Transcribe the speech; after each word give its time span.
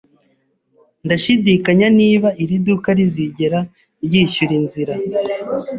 Ndashidikanya 1.05 1.87
niba 1.99 2.29
iri 2.43 2.55
duka 2.65 2.89
rizigera 2.97 3.59
ryishyura 4.05 4.53
inzira. 4.61 4.93